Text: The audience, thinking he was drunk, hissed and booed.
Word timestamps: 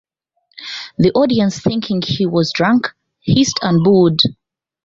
The 0.97 1.11
audience, 1.11 1.59
thinking 1.59 2.01
he 2.03 2.25
was 2.25 2.51
drunk, 2.53 2.87
hissed 3.21 3.59
and 3.61 3.83
booed. 3.83 4.19